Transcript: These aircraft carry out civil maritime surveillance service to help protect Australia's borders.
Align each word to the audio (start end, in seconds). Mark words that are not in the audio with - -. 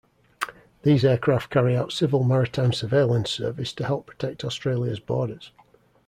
These 0.81 1.05
aircraft 1.05 1.51
carry 1.51 1.77
out 1.77 1.91
civil 1.91 2.23
maritime 2.23 2.73
surveillance 2.73 3.29
service 3.29 3.71
to 3.73 3.85
help 3.85 4.07
protect 4.07 4.43
Australia's 4.43 4.99
borders. 4.99 5.51